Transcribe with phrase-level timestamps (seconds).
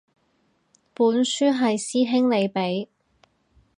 [0.95, 2.87] 本書係師兄你畀